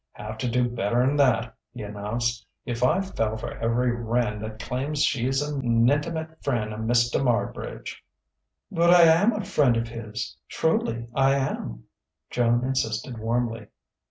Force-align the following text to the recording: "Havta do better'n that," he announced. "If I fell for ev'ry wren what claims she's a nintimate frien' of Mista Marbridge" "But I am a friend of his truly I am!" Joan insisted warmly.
"Havta 0.17 0.49
do 0.49 0.67
better'n 0.67 1.15
that," 1.17 1.53
he 1.75 1.83
announced. 1.83 2.47
"If 2.65 2.83
I 2.83 3.01
fell 3.01 3.37
for 3.37 3.55
ev'ry 3.59 3.91
wren 3.91 4.41
what 4.41 4.57
claims 4.57 5.03
she's 5.03 5.43
a 5.43 5.53
nintimate 5.57 6.43
frien' 6.43 6.73
of 6.73 6.79
Mista 6.79 7.19
Marbridge" 7.19 7.97
"But 8.71 8.89
I 8.89 9.03
am 9.03 9.31
a 9.31 9.45
friend 9.45 9.77
of 9.77 9.89
his 9.89 10.35
truly 10.49 11.05
I 11.13 11.35
am!" 11.35 11.83
Joan 12.31 12.63
insisted 12.63 13.19
warmly. 13.19 13.67